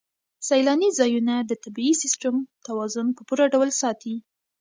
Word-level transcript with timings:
سیلاني 0.47 0.89
ځایونه 0.99 1.33
د 1.41 1.51
طبعي 1.63 1.91
سیسټم 2.01 2.35
توازن 2.67 3.07
په 3.17 3.21
پوره 3.27 3.45
ډول 3.53 3.69
ساتي. 3.81 4.15